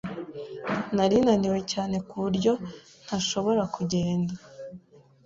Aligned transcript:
Nari 0.95 1.17
naniwe 1.25 1.59
cyane 1.71 1.95
ku 2.07 2.15
buryo 2.23 2.51
ntashobora 3.05 3.63
kugenda. 3.75 4.33